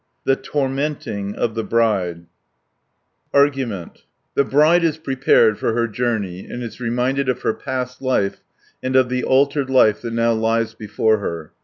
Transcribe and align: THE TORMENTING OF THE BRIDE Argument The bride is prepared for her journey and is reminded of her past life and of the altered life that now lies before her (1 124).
THE 0.23 0.35
TORMENTING 0.35 1.35
OF 1.35 1.53
THE 1.53 1.63
BRIDE 1.63 2.25
Argument 3.35 4.01
The 4.33 4.43
bride 4.43 4.83
is 4.83 4.97
prepared 4.97 5.59
for 5.59 5.73
her 5.75 5.87
journey 5.87 6.47
and 6.47 6.63
is 6.63 6.81
reminded 6.81 7.29
of 7.29 7.43
her 7.43 7.53
past 7.53 8.01
life 8.01 8.41
and 8.81 8.95
of 8.95 9.09
the 9.09 9.23
altered 9.23 9.69
life 9.69 10.01
that 10.01 10.13
now 10.13 10.33
lies 10.33 10.73
before 10.73 11.19
her 11.19 11.19
(1 11.19 11.21
124). 11.21 11.53